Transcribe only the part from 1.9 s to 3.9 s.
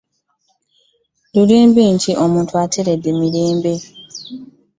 nga omuntu ateredde mirembe.